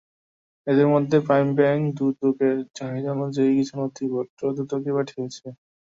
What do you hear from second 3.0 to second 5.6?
অনুযায়ী কিছু নথিপত্র দুদকে পাঠিয়েছে।